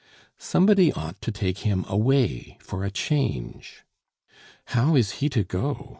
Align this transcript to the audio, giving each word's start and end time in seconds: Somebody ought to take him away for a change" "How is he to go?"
Somebody 0.39 0.91
ought 0.91 1.21
to 1.21 1.31
take 1.31 1.59
him 1.59 1.85
away 1.87 2.57
for 2.59 2.83
a 2.83 2.89
change" 2.89 3.83
"How 4.73 4.95
is 4.95 5.11
he 5.21 5.29
to 5.29 5.43
go?" 5.43 5.89